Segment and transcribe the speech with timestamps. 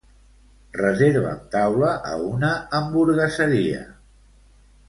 [0.79, 3.87] Reserva'm taula a una hamburgueseria.